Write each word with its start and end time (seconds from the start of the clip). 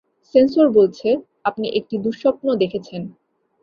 Sensor 0.35 0.67
বলছে, 0.69 1.09
আপনি 1.45 1.67
একটি 1.69 1.95
দুঃস্বপ্ন 1.97 2.47
দেখেছেন। 2.55 3.01